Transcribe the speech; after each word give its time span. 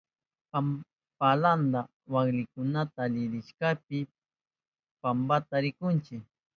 Palanta 1.17 1.81
mallkikunata 2.11 2.97
allarishkapi 3.07 3.97
pampashpa 5.01 5.55
rihunchi. 5.63 6.15